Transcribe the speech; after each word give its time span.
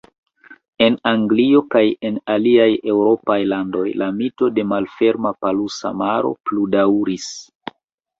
En 0.83 0.95
Anglio 1.09 1.59
kaj 1.73 1.83
en 2.09 2.15
aliaj 2.35 2.67
eŭropaj 2.93 3.37
landoj, 3.51 3.83
la 4.03 4.07
mito 4.21 4.49
de 4.55 4.65
"Malferma 4.71 5.33
Polusa 5.45 5.93
Maro" 6.01 6.33
pludaŭris. 6.51 7.29